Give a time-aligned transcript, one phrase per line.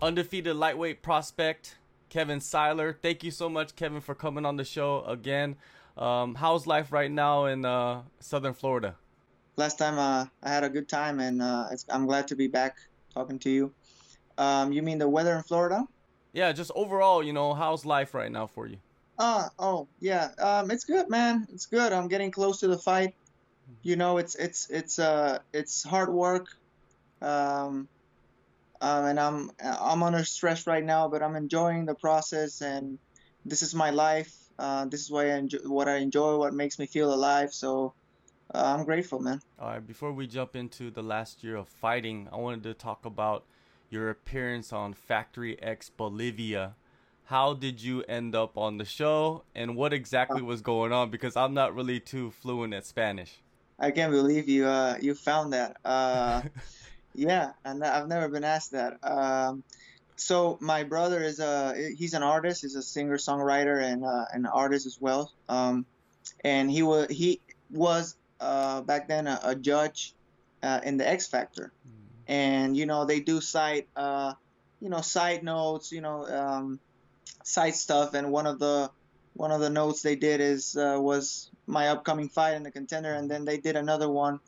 [0.00, 1.76] undefeated lightweight prospect
[2.08, 2.94] Kevin Siler.
[3.00, 5.56] Thank you so much, Kevin, for coming on the show again.
[5.96, 8.94] Um, how's life right now in uh, Southern Florida?
[9.56, 12.76] Last time uh, I had a good time, and uh, I'm glad to be back
[13.12, 13.72] talking to you.
[14.38, 15.84] Um, you mean the weather in Florida?
[16.32, 18.78] Yeah, just overall, you know, how's life right now for you?
[19.18, 20.28] Uh, oh, yeah.
[20.38, 21.48] Um, it's good, man.
[21.52, 21.92] It's good.
[21.92, 23.14] I'm getting close to the fight.
[23.82, 26.46] You know, it's it's it's uh it's hard work.
[27.20, 27.88] Um,
[28.80, 32.98] um, and I'm I'm under stress right now, but I'm enjoying the process, and
[33.44, 34.34] this is my life.
[34.58, 37.52] Uh, this is what I enjoy, what I enjoy, what makes me feel alive.
[37.52, 37.94] So
[38.54, 39.40] uh, I'm grateful, man.
[39.58, 43.04] All right, before we jump into the last year of fighting, I wanted to talk
[43.04, 43.44] about
[43.90, 46.74] your appearance on Factor X Bolivia.
[47.24, 51.10] How did you end up on the show, and what exactly was going on?
[51.10, 53.40] Because I'm not really too fluent at Spanish.
[53.78, 55.76] I can't believe you uh, you found that.
[57.14, 58.98] Yeah, and I've never been asked that.
[59.02, 59.64] Um,
[60.18, 62.62] so my brother is a he's an artist.
[62.62, 65.32] He's a singer songwriter and uh, an artist as well.
[65.48, 65.86] Um,
[66.44, 70.14] and he was he was uh, back then a, a judge
[70.62, 71.72] uh, in the X Factor.
[71.86, 71.92] Mm.
[72.26, 74.34] And you know they do cite uh,
[74.80, 76.80] you know side notes, you know um,
[77.44, 78.14] side stuff.
[78.14, 78.90] And one of the
[79.34, 83.14] one of the notes they did is uh, was my upcoming fight in the contender,
[83.14, 84.40] and then they did another one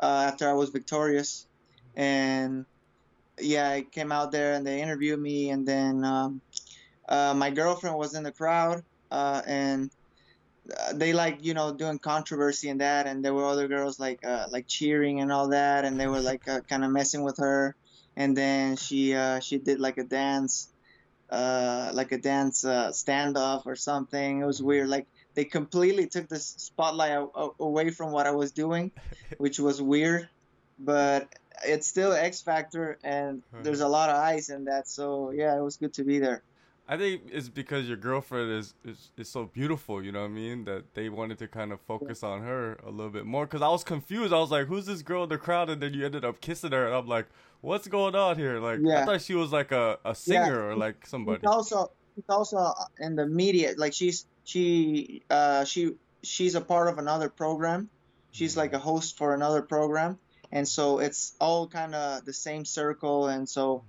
[0.00, 1.47] uh, after I was victorious
[1.98, 2.64] and
[3.40, 6.40] yeah, I came out there and they interviewed me, and then um,
[7.08, 9.90] uh, my girlfriend was in the crowd, uh, and
[10.78, 14.24] uh, they like you know doing controversy and that, and there were other girls like
[14.24, 17.36] uh, like cheering and all that, and they were like uh, kind of messing with
[17.38, 17.74] her,
[18.16, 20.68] and then she uh, she did like a dance,
[21.30, 24.40] like a dance standoff or something.
[24.40, 27.18] It was weird, like they completely took the spotlight
[27.58, 28.92] away from what I was doing,
[29.38, 30.28] which was weird,
[30.78, 31.28] but
[31.64, 33.62] it's still X Factor, and hmm.
[33.62, 34.88] there's a lot of ice in that.
[34.88, 36.42] So yeah, it was good to be there.
[36.90, 40.32] I think it's because your girlfriend is, is is so beautiful, you know what I
[40.32, 40.64] mean?
[40.64, 43.46] That they wanted to kind of focus on her a little bit more.
[43.46, 44.32] Cause I was confused.
[44.32, 46.72] I was like, "Who's this girl in the crowd?" And then you ended up kissing
[46.72, 47.26] her, and I'm like,
[47.60, 49.02] "What's going on here?" Like, yeah.
[49.02, 50.72] I thought she was like a, a singer yeah.
[50.72, 51.40] or like somebody.
[51.40, 53.74] She's also, she's also in the media.
[53.76, 57.90] Like she's she uh she she's a part of another program.
[58.30, 60.18] She's like a host for another program
[60.52, 63.84] and so it's all kind of the same circle and so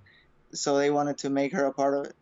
[0.52, 2.16] so they wanted to make her a part of it.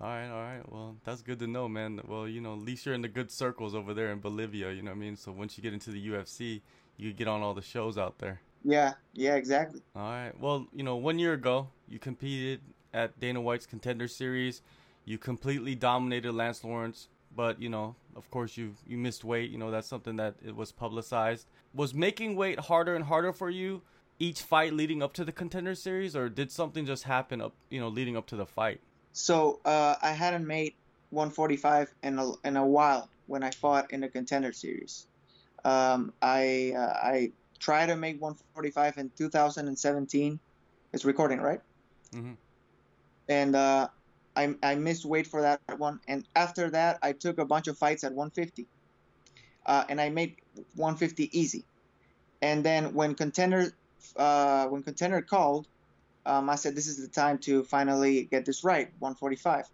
[0.00, 0.72] All right all right.
[0.72, 2.00] Well that's good to know man.
[2.06, 4.82] Well you know at least you're in the good circles over there in bolivia you
[4.82, 5.16] know what i mean?
[5.16, 6.60] So once you get into the ufc
[6.96, 8.40] you get on all the shows out there.
[8.64, 9.82] Yeah yeah exactly.
[9.94, 10.32] All right.
[10.38, 12.60] Well you know one year ago you competed
[12.92, 14.62] at dana white's contender series.
[15.04, 19.50] You completely dominated lance lawrence but you know, of course, you you missed weight.
[19.50, 21.46] You know, that's something that it was publicized.
[21.74, 23.82] Was making weight harder and harder for you
[24.18, 27.78] each fight leading up to the contender series, or did something just happen up, you
[27.78, 28.80] know, leading up to the fight?
[29.12, 30.74] So uh, I hadn't made
[31.10, 35.06] 145 in a in a while when I fought in the contender series.
[35.64, 40.38] Um, I uh, I tried to make 145 in 2017.
[40.92, 41.60] It's recording, right?
[42.14, 42.32] Mm-hmm.
[43.28, 43.88] And uh,
[44.36, 46.00] I, I missed weight for that one.
[46.06, 48.66] And after that, I took a bunch of fights at 150.
[49.64, 50.36] Uh, and I made
[50.74, 51.64] 150 easy.
[52.42, 53.72] And then when contender
[54.16, 55.66] uh, when contender called,
[56.24, 59.64] um, I said this is the time to finally get this right, 145.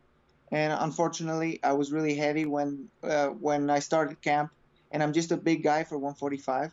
[0.52, 4.52] And unfortunately, I was really heavy when uh, when I started camp,
[4.90, 6.72] and I'm just a big guy for 145.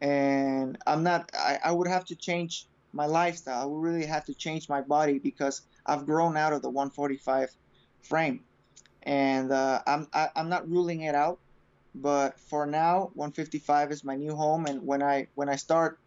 [0.00, 1.30] And I'm not.
[1.34, 3.62] I, I would have to change my lifestyle.
[3.62, 7.50] I would really have to change my body because I've grown out of the 145
[8.02, 8.40] frame,
[9.02, 11.38] and uh, I'm I, am i am not ruling it out.
[11.94, 15.98] But for now, 155 is my new home, and when I when I start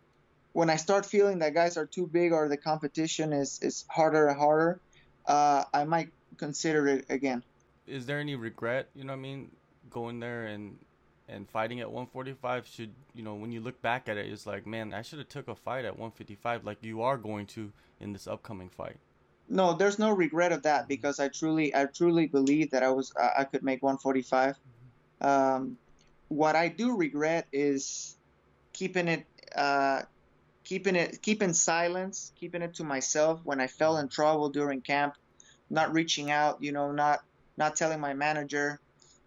[0.53, 4.27] when I start feeling that guys are too big or the competition is is harder
[4.27, 4.79] and harder,
[5.25, 7.43] uh, I might consider it again.
[7.87, 8.89] Is there any regret?
[8.93, 9.51] You know what I mean?
[9.89, 10.77] Going there and
[11.29, 14.65] and fighting at 145 should you know when you look back at it it's like
[14.65, 18.13] man i should have took a fight at 155 like you are going to in
[18.13, 18.97] this upcoming fight
[19.49, 23.11] no, there's no regret of that because I truly, I truly believe that I was,
[23.17, 24.55] I could make 145.
[25.21, 25.77] Um,
[26.27, 28.15] what I do regret is
[28.73, 29.25] keeping it,
[29.55, 30.03] uh,
[30.63, 35.15] keeping it, keeping silence, keeping it to myself when I fell in trouble during camp,
[35.69, 37.19] not reaching out, you know, not,
[37.57, 38.79] not telling my manager.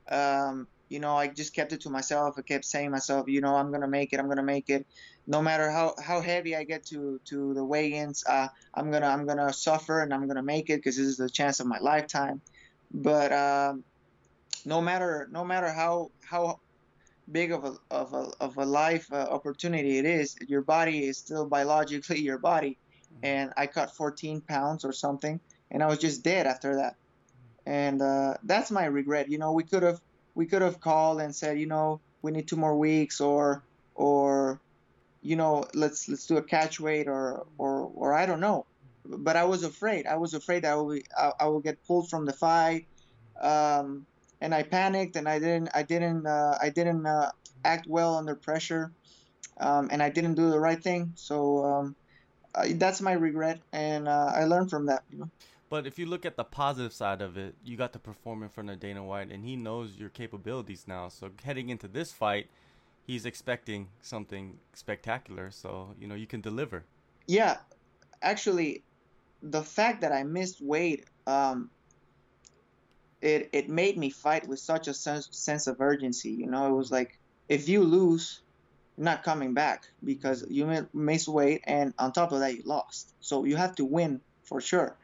[0.09, 2.37] Um, you know, I just kept it to myself.
[2.39, 4.21] I kept saying myself, you know, I'm gonna make it.
[4.21, 4.87] I'm gonna make it
[5.27, 9.27] no matter how, how heavy I get to, to the weigh-ins, uh, I'm gonna I'm
[9.27, 12.41] gonna suffer and I'm gonna make it because this is the chance of my lifetime.
[12.93, 13.85] But um,
[14.65, 16.61] no matter no matter how how
[17.31, 21.19] big of a of a, of a life uh, opportunity it is, your body is
[21.19, 22.79] still biologically your body.
[23.15, 23.27] Mm-hmm.
[23.27, 25.41] And I cut 14 pounds or something,
[25.71, 26.97] and I was just dead after that.
[27.65, 29.31] And uh, that's my regret.
[29.31, 30.01] You know, we could have
[30.35, 33.63] we could have called and said, you know, we need two more weeks, or
[33.95, 34.61] or
[35.23, 38.67] you know, let's let's do a catch weight, or or or I don't know.
[39.05, 40.07] But I was afraid.
[40.07, 42.87] I was afraid I will I, I will get pulled from the fight.
[43.41, 44.07] Um,
[44.41, 47.31] and I panicked, and I didn't I didn't uh, I didn't uh,
[47.65, 48.93] act well under pressure,
[49.59, 51.13] um, and I didn't do the right thing.
[51.15, 51.97] So um,
[52.55, 55.05] uh, that's my regret, and uh, I learned from that.
[55.11, 55.31] You know.
[55.71, 58.51] But if you look at the positive side of it, you got to perform in
[58.51, 61.09] front of Dana White, and he knows your capabilities now.
[61.09, 62.49] So heading into this fight,
[63.07, 65.51] he's expecting something spectacular.
[65.51, 66.85] So you know you can deliver.
[67.27, 67.59] Yeah,
[68.21, 68.83] actually,
[69.43, 71.71] the fact that I missed weight, um,
[73.21, 76.31] it it made me fight with such a sense sense of urgency.
[76.31, 77.19] You know, it was like
[77.49, 78.43] if you lose,
[78.97, 83.15] you're not coming back because you missed weight, and on top of that, you lost.
[83.21, 84.97] So you have to win for sure.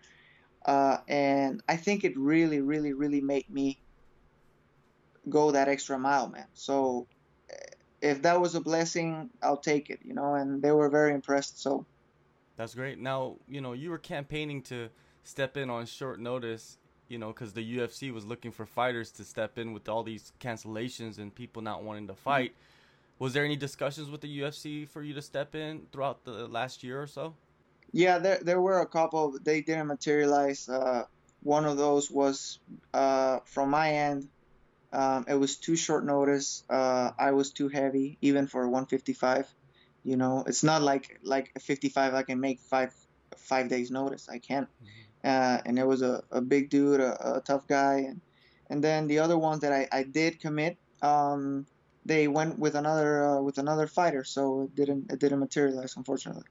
[0.65, 3.79] Uh, and I think it really, really, really made me
[5.29, 6.47] go that extra mile, man.
[6.55, 7.06] So
[8.00, 10.35] if that was a blessing, I'll take it, you know.
[10.35, 11.61] And they were very impressed.
[11.61, 11.85] So
[12.56, 12.99] that's great.
[12.99, 14.89] Now, you know, you were campaigning to
[15.25, 16.79] step in on short notice
[17.09, 20.33] you know, because the UFC was looking for fighters to step in with all these
[20.41, 22.53] cancellations and people not wanting to fight.
[22.53, 23.25] Mm-hmm.
[23.25, 26.85] Was there any discussions with the UFC for you to step in throughout the last
[26.85, 27.35] year or so?
[27.93, 29.39] Yeah, there there were a couple.
[29.43, 30.69] They didn't materialize.
[30.69, 31.05] Uh,
[31.43, 32.59] one of those was
[32.93, 34.29] uh, from my end.
[34.93, 36.64] Um, it was too short notice.
[36.69, 39.46] Uh, I was too heavy, even for 155.
[40.05, 42.94] You know, it's not like like a 55 I can make five
[43.37, 44.29] five days notice.
[44.29, 44.69] I can't.
[44.69, 48.20] Mm-hmm uh, and it was a, a big dude, a, a, tough guy, and
[48.70, 51.67] and then the other ones that I, I did commit, um,
[52.05, 56.44] they went with another uh, with another fighter, so it didn't it didn't materialize, unfortunately.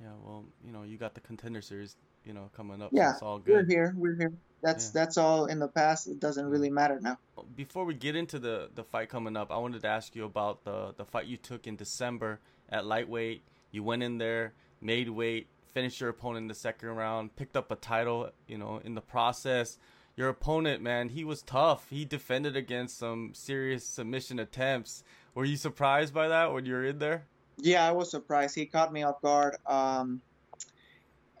[0.00, 1.96] Yeah, well, you know, you got the contender series,
[2.26, 2.90] you know, coming up.
[2.92, 4.32] Yeah, so we're here, we're here.
[4.62, 5.00] That's yeah.
[5.00, 6.08] that's all in the past.
[6.08, 7.18] It doesn't really matter now.
[7.54, 10.64] Before we get into the the fight coming up, I wanted to ask you about
[10.64, 13.42] the the fight you took in December at lightweight.
[13.70, 17.70] You went in there, made weight, finished your opponent in the second round, picked up
[17.70, 19.78] a title, you know, in the process.
[20.16, 21.88] Your opponent, man, he was tough.
[21.90, 25.04] He defended against some serious submission attempts.
[25.34, 27.26] Were you surprised by that when you were in there?
[27.58, 28.54] Yeah, I was surprised.
[28.54, 29.56] He caught me off guard.
[29.66, 30.22] Um,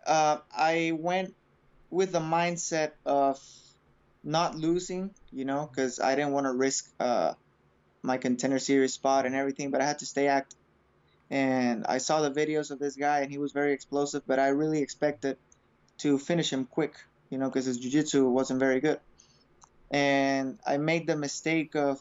[0.06, 1.34] uh, I went
[1.90, 3.40] with the mindset of
[4.24, 7.34] not losing, you know, because I didn't want to risk uh,
[8.02, 10.58] my contender series spot and everything, but I had to stay active
[11.30, 14.22] and I saw the videos of this guy, and he was very explosive.
[14.26, 15.36] But I really expected
[15.98, 16.94] to finish him quick,
[17.30, 19.00] you know, because his jiu-jitsu wasn't very good.
[19.90, 22.00] And I made the mistake of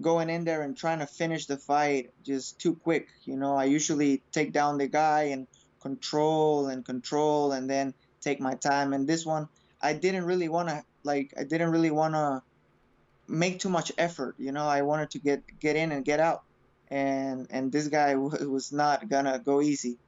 [0.00, 3.08] going in there and trying to finish the fight just too quick.
[3.24, 5.46] You know, I usually take down the guy and
[5.80, 8.92] control and control, and then take my time.
[8.92, 9.48] And this one,
[9.80, 11.34] I didn't really want to like.
[11.38, 12.42] I didn't really want to
[13.26, 14.34] make too much effort.
[14.38, 16.42] You know, I wanted to get get in and get out
[16.90, 19.98] and and this guy was not gonna go easy,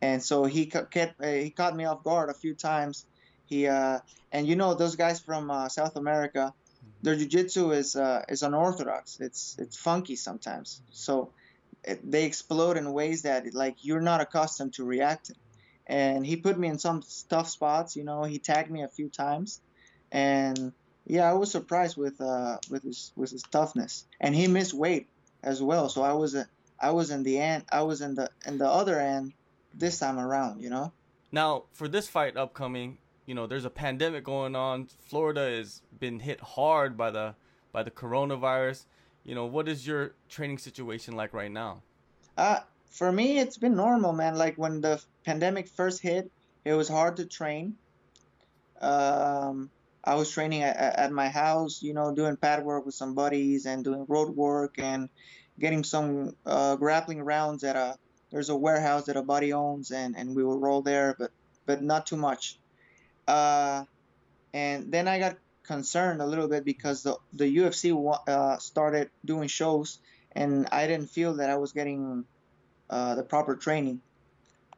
[0.00, 3.06] and so he kept uh, he caught me off guard a few times.
[3.46, 4.00] He uh,
[4.32, 6.90] and you know those guys from uh, South America, mm-hmm.
[7.02, 9.20] their jiu-jitsu is uh, is unorthodox.
[9.20, 10.82] It's it's funky sometimes.
[10.90, 11.32] So
[12.04, 15.36] they explode in ways that like you're not accustomed to reacting.
[15.86, 17.96] And he put me in some tough spots.
[17.96, 19.60] You know, he tagged me a few times,
[20.12, 20.72] and
[21.06, 24.04] yeah, I was surprised with uh with his with his toughness.
[24.20, 25.08] And he missed weight
[25.42, 25.88] as well.
[25.88, 26.36] So I was
[26.78, 29.32] I was in the end I was in the in the other end
[29.74, 30.92] this time around, you know.
[31.32, 34.88] Now for this fight upcoming, you know, there's a pandemic going on.
[35.08, 37.34] Florida has been hit hard by the
[37.72, 38.84] by the coronavirus.
[39.24, 41.82] You know, what is your training situation like right now?
[42.36, 42.60] Uh,
[42.90, 44.36] for me, it's been normal, man.
[44.36, 46.30] Like when the pandemic first hit,
[46.64, 47.76] it was hard to train.
[48.80, 49.70] Um,
[50.02, 53.66] I was training at, at my house, you know, doing pad work with some buddies
[53.66, 55.08] and doing road work and
[55.58, 57.96] getting some uh, grappling rounds at a
[58.30, 61.30] there's a warehouse that a buddy owns and, and we will roll there, but
[61.66, 62.58] but not too much.
[63.28, 63.84] Uh,
[64.54, 65.36] and then I got
[65.70, 67.84] concerned a little bit because the the UFC
[68.26, 70.00] uh, started doing shows
[70.32, 72.24] and I didn't feel that I was getting
[72.88, 74.00] uh, the proper training.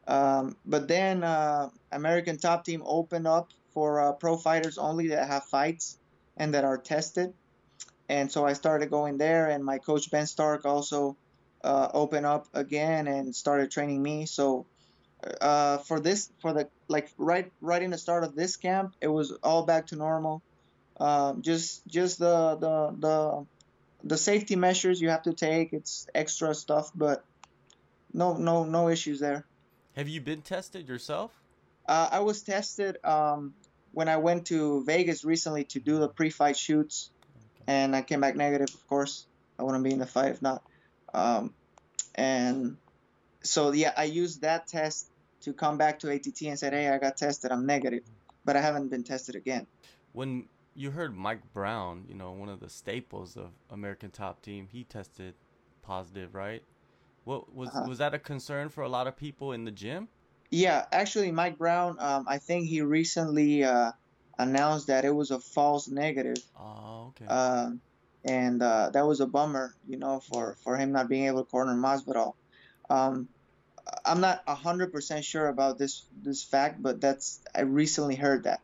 [0.06, 5.28] Um, but then uh, American Top Team opened up for uh, pro fighters only that
[5.28, 5.96] have fights
[6.36, 7.32] and that are tested.
[8.08, 11.16] And so I started going there, and my coach Ben Stark also
[11.64, 14.26] uh, opened up again and started training me.
[14.26, 14.66] So
[15.40, 19.08] uh, for this, for the like right right in the start of this camp, it
[19.08, 20.42] was all back to normal.
[20.98, 23.46] Um, just just the the the
[24.04, 25.72] the safety measures you have to take.
[25.72, 27.24] It's extra stuff, but
[28.12, 29.44] no no no issues there.
[29.96, 31.32] Have you been tested yourself?
[31.86, 33.54] Uh, I was tested um,
[33.92, 37.10] when I went to Vegas recently to do the pre-fight shoots,
[37.66, 39.26] and I came back negative, of course,
[39.58, 40.62] I wouldn't be in the fight if not.
[41.12, 41.52] Um,
[42.14, 42.76] and
[43.42, 45.10] so yeah, I used that test
[45.42, 48.04] to come back to ATT and said, hey, I got tested, I'm negative,
[48.44, 49.66] but I haven't been tested again.
[50.12, 54.68] When you heard Mike Brown, you know, one of the staples of American Top Team,
[54.70, 55.34] he tested
[55.82, 56.62] positive, right?
[57.24, 57.84] What was uh-huh.
[57.88, 60.08] was that a concern for a lot of people in the gym?
[60.50, 63.92] Yeah, actually, Mike Brown, um, I think he recently uh,
[64.38, 66.36] announced that it was a false negative.
[66.58, 67.26] Oh, okay.
[67.26, 67.80] Um,
[68.24, 71.50] and uh, that was a bummer, you know, for, for him not being able to
[71.50, 72.34] corner Masvidal.
[72.90, 73.28] Um,
[74.04, 78.60] I'm not hundred percent sure about this this fact, but that's I recently heard that.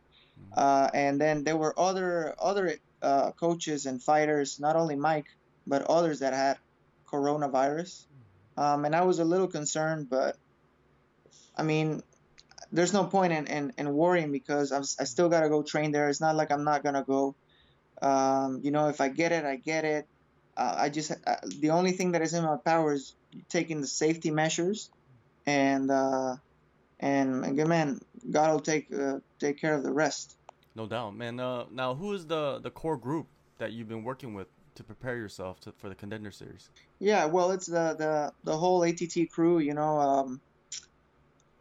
[0.56, 5.26] Uh, and then there were other other uh, coaches and fighters, not only Mike,
[5.66, 6.58] but others that had
[7.06, 8.06] coronavirus.
[8.56, 10.36] Um, and I was a little concerned, but
[11.56, 12.02] I mean,
[12.72, 15.92] there's no point in, in, in worrying because I'm, I still got to go train
[15.92, 16.08] there.
[16.08, 17.34] It's not like I'm not going to go.
[18.02, 20.06] Um, you know, if I get it, I get it.
[20.56, 23.14] Uh, I just, uh, the only thing that is in my power is
[23.48, 24.90] taking the safety measures
[25.46, 26.36] and, uh,
[27.00, 28.00] and, good man,
[28.30, 30.36] God will take, uh, take care of the rest.
[30.74, 31.40] No doubt, man.
[31.40, 33.26] Uh, now, who is the, the core group
[33.58, 36.70] that you've been working with to prepare yourself to, for the contender series?
[36.98, 40.40] Yeah, well, it's the, the, the whole ATT crew, you know, um,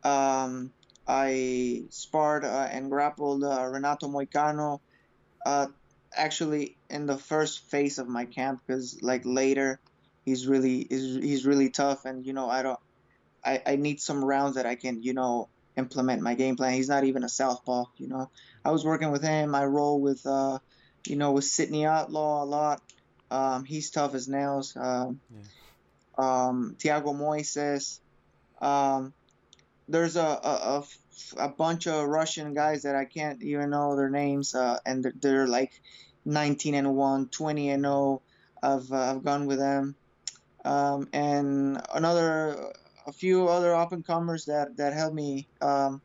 [0.04, 0.72] um,
[1.08, 4.80] I sparred uh, and grappled uh, Renato Moicano
[5.46, 5.68] uh,
[6.14, 9.80] actually in the first phase of my camp because like later
[10.26, 12.80] he's really he's, he's really tough and you know I don't
[13.44, 16.74] I, I need some rounds that I can you know implement my game plan.
[16.74, 18.30] He's not even a southpaw, you know.
[18.66, 19.56] I was working with him.
[19.56, 20.60] I roll with uh
[21.06, 22.82] you know with Sidney Outlaw a lot.
[23.30, 24.76] Um, he's tough as nails.
[24.76, 26.48] Um, yeah.
[26.48, 28.00] um, Thiago Moises.
[28.62, 29.14] Um,
[29.88, 30.84] there's a, a,
[31.38, 35.14] a, bunch of Russian guys that I can't even know their names, uh, and they're,
[35.20, 35.80] they're, like
[36.26, 38.22] 19 and 1, 20 and 0.
[38.62, 39.96] I've, uh, I've gone with them.
[40.66, 42.74] Um, and another,
[43.08, 46.02] a few other up and comers that, that helped me um,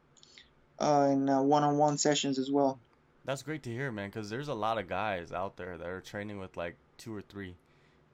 [0.79, 2.79] uh, in one on one sessions as well.
[3.25, 6.01] That's great to hear, man, because there's a lot of guys out there that are
[6.01, 7.57] training with like two or three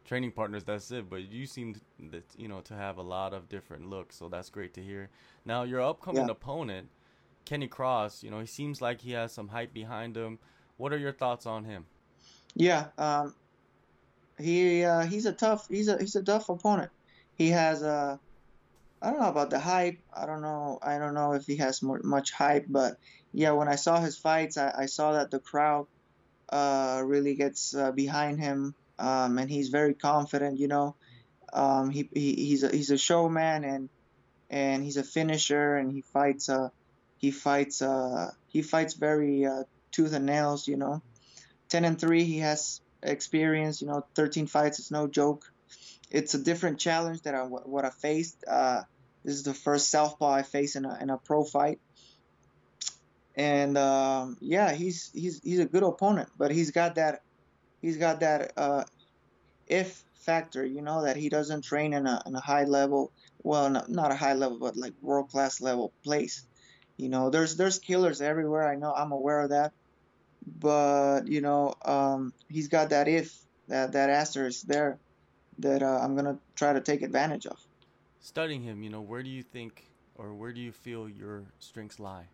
[0.04, 0.64] training partners.
[0.64, 1.09] That's it.
[1.09, 1.76] But you seem
[2.11, 5.11] that you know to have a lot of different looks, so that's great to hear.
[5.45, 6.33] Now your upcoming yeah.
[6.33, 6.88] opponent,
[7.45, 8.23] Kenny Cross.
[8.23, 10.38] You know he seems like he has some hype behind him.
[10.76, 11.87] What are your thoughts on him?
[12.54, 13.35] Yeah, um,
[14.38, 16.90] he uh, he's a tough he's a he's a tough opponent.
[17.35, 18.16] He has a uh,
[19.00, 19.99] I don't know about the hype.
[20.14, 20.78] I don't know.
[20.83, 22.97] I don't know if he has more, much hype, but
[23.33, 25.87] yeah, when I saw his fights, I, I saw that the crowd
[26.49, 30.59] uh, really gets uh, behind him um, and he's very confident.
[30.59, 30.97] You know,
[31.52, 33.88] um, he, he he's a he's a showman and
[34.50, 36.69] and he's a finisher and he fights uh
[37.19, 40.67] he fights uh he fights very uh, tooth and nails.
[40.67, 41.02] You know,
[41.69, 43.81] ten and three he has experience.
[43.81, 45.45] You know, thirteen fights is no joke.
[46.11, 48.45] It's a different challenge that I what I faced.
[48.47, 48.83] Uh,
[49.25, 51.81] this is the first southpaw I face in a in a pro fight.
[53.37, 57.23] And um, yeah, he's he's he's a good opponent, but he's got that
[57.83, 58.85] he's got that uh,
[59.67, 63.12] if factor, you know, that he doesn't train in a, in a high level,
[63.43, 66.43] well, not, not a high level, but like world class level place.
[66.97, 68.67] You know, there's there's killers everywhere.
[68.69, 69.73] I know, I'm aware of that,
[70.47, 73.35] but you know, um, he's got that if
[73.69, 74.99] that that asterisk there
[75.59, 77.59] that uh, I'm gonna try to take advantage of.
[78.21, 81.99] Studying him, you know, where do you think or where do you feel your strengths
[81.99, 82.27] lie?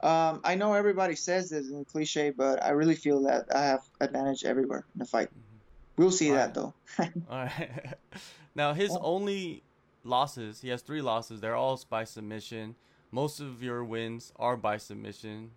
[0.00, 3.82] Um, I know everybody says this in cliche, but I really feel that I have
[4.00, 5.28] advantage everywhere in the fight.
[5.28, 6.02] Mm-hmm.
[6.02, 6.54] We'll see All that right.
[6.54, 6.74] though.
[7.30, 7.94] All right.
[8.54, 9.00] now his oh.
[9.02, 9.64] only
[10.04, 11.40] losses, he has three losses.
[11.40, 12.76] They're all by submission.
[13.10, 15.50] Most of your wins are by submission.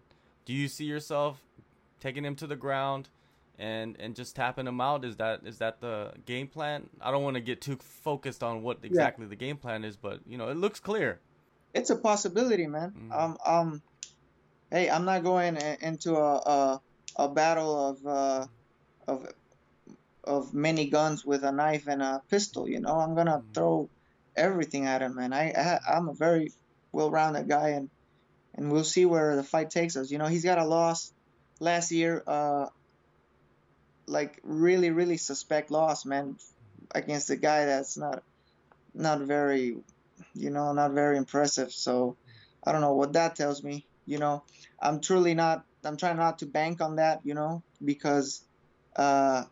[0.46, 1.40] Do you see yourself
[2.00, 3.10] taking him to the ground
[3.62, 5.06] and and just tapping them out?
[5.06, 6.90] Is that is that the game plan?
[7.00, 9.30] I don't want to get too focused on what exactly yeah.
[9.30, 11.20] the game plan is, but you know it looks clear.
[11.74, 12.90] It's a possibility, man.
[12.90, 13.12] Mm-hmm.
[13.14, 13.82] Um um
[14.72, 16.82] hey, I'm not going into a a,
[17.18, 18.48] a battle of uh,
[19.08, 19.28] of
[20.24, 22.68] of many guns with a knife and a pistol.
[22.68, 23.54] You know, I'm gonna mm-hmm.
[23.54, 23.90] throw
[24.36, 26.52] everything at him, and I, I I'm a very
[26.92, 27.90] well-rounded guy, and
[28.56, 30.10] and we'll see where the fight takes us.
[30.10, 31.14] You know, he's got a loss
[31.60, 32.68] last year, uh,
[34.08, 36.38] like really really suspect loss, man,
[36.94, 38.24] against a guy that's not
[38.94, 39.78] not very,
[40.34, 41.72] you know, not very impressive.
[41.72, 42.18] So
[42.64, 44.44] I don't know what that tells me you know
[44.82, 48.44] i'm truly not i'm trying not to bank on that you know because
[48.96, 49.44] uh,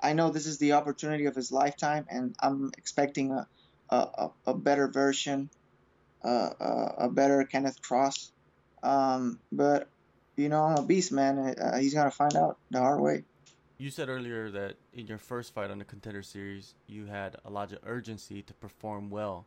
[0.00, 3.46] i know this is the opportunity of his lifetime and i'm expecting a
[3.90, 5.48] a, a better version
[6.24, 6.50] uh,
[6.98, 8.32] a better kenneth cross
[8.82, 9.88] um, but
[10.36, 11.36] you know, I'm a beast, man.
[11.60, 13.24] Uh, he's gonna find out the hard way.
[13.80, 17.50] You said earlier that in your first fight on the Contender Series, you had a
[17.50, 19.46] lot of urgency to perform well,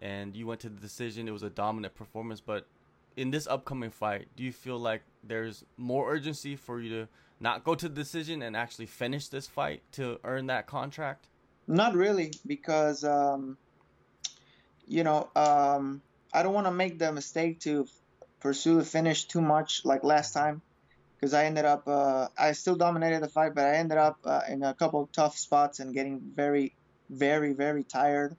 [0.00, 1.26] and you went to the decision.
[1.26, 2.68] It was a dominant performance, but
[3.16, 7.08] in this upcoming fight, do you feel like there's more urgency for you to
[7.40, 11.26] not go to the decision and actually finish this fight to earn that contract?
[11.66, 13.58] Not really, because um,
[14.86, 17.88] you know um, I don't want to make the mistake to
[18.38, 20.62] pursue the finish too much like last time,
[21.18, 24.42] because I ended up uh, I still dominated the fight, but I ended up uh,
[24.48, 26.74] in a couple tough spots and getting very,
[27.10, 28.36] very, very tired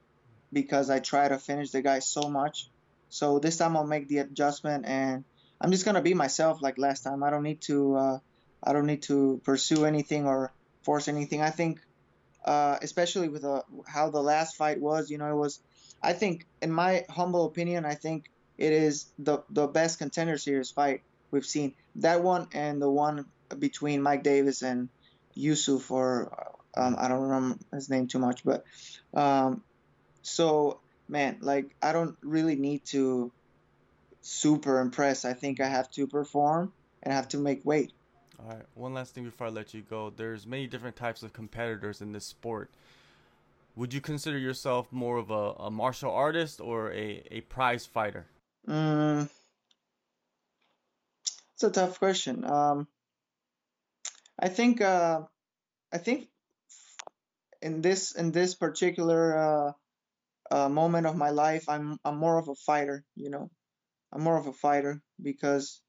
[0.52, 2.70] because I tried to finish the guy so much.
[3.08, 5.24] So this time I'll make the adjustment and
[5.60, 7.22] I'm just gonna be myself like last time.
[7.22, 8.18] I don't need to uh,
[8.62, 10.52] I don't need to pursue anything or
[10.84, 11.42] force anything.
[11.42, 11.80] I think,
[12.44, 15.60] uh, especially with uh, how the last fight was, you know, it was.
[16.00, 20.70] I think, in my humble opinion, I think it is the the best contender series
[20.70, 21.74] fight we've seen.
[21.98, 23.26] That one and the one
[23.58, 24.88] between Mike Davis and
[25.34, 28.64] Yusuf, or um, I don't remember his name too much, but
[29.14, 29.62] um,
[30.22, 33.32] so man, like I don't really need to
[34.20, 35.24] super impress.
[35.24, 37.92] I think I have to perform and have to make weight.
[38.40, 38.64] All right.
[38.74, 40.10] One last thing before I let you go.
[40.10, 42.70] There's many different types of competitors in this sport.
[43.74, 48.26] Would you consider yourself more of a, a martial artist or a, a prize fighter?
[48.68, 49.30] Mm,
[51.58, 52.44] it's a tough question.
[52.44, 52.86] Um,
[54.38, 55.22] I think uh,
[55.92, 56.28] I think
[57.60, 59.72] in this in this particular uh,
[60.54, 63.04] uh, moment of my life, I'm I'm more of a fighter.
[63.16, 63.50] You know,
[64.12, 65.80] I'm more of a fighter because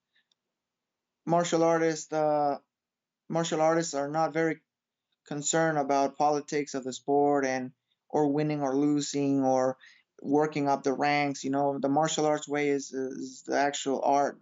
[1.23, 2.57] martial artists uh,
[3.29, 4.61] martial artists are not very
[5.27, 7.71] concerned about politics of the sport and
[8.09, 9.77] or winning or losing or
[10.23, 14.39] working up the ranks you know the martial arts way is, is the actual art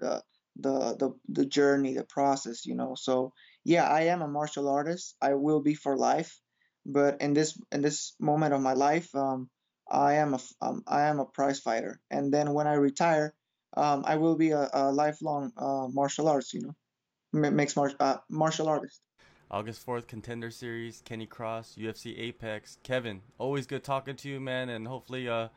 [0.59, 2.95] the the the journey the process you know?
[2.95, 5.15] So yeah i am a martial artist.
[5.21, 6.39] I will be for life.
[6.85, 9.49] But in this in this moment of my life um,
[9.89, 11.99] i am a um, i am a prize fighter.
[12.09, 13.33] And then when i retire
[13.75, 18.17] um, I will be a, a lifelong uh, martial arts, you know, mixed mar- uh,
[18.29, 19.01] martial artist.
[19.49, 22.79] August 4th, Contender Series, Kenny Cross, UFC Apex.
[22.83, 25.47] Kevin, always good talking to you, man, and hopefully, uh,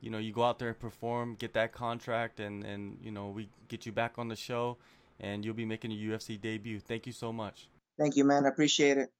[0.00, 3.28] you know, you go out there and perform, get that contract, and, and you know,
[3.28, 4.76] we get you back on the show,
[5.20, 6.80] and you'll be making a UFC debut.
[6.80, 7.68] Thank you so much.
[7.98, 8.44] Thank you, man.
[8.44, 9.10] I appreciate it.